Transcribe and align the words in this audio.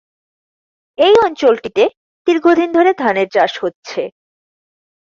এই 0.97 1.15
অঞ্চলটিতে 1.25 1.83
দীর্ঘদিন 2.27 2.69
ধরে 2.71 2.91
ধানের 2.93 3.27
চাষ 3.29 3.51
হচ্ছে। 3.63 4.01